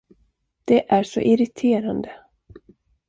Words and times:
Det 0.65 0.91
är 0.91 1.03
så 1.03 1.19
irriterande. 1.19 2.11